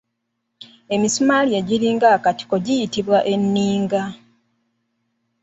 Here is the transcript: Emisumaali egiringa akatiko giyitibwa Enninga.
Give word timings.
Emisumaali 0.95 1.51
egiringa 1.59 2.07
akatiko 2.17 2.55
giyitibwa 2.65 3.19
Enninga. 3.33 4.03